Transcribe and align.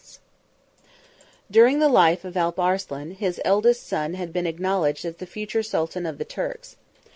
]During 1.51 1.77
the 1.77 1.87
life 1.87 2.25
of 2.25 2.35
Alp 2.35 2.59
Arslan, 2.59 3.11
his 3.11 3.39
eldest 3.45 3.85
son 3.85 4.15
had 4.15 4.33
been 4.33 4.47
acknowledged 4.47 5.05
as 5.05 5.17
the 5.17 5.27
future 5.27 5.61
sultan 5.61 6.07
of 6.07 6.17
the 6.17 6.25
Turks. 6.25 6.75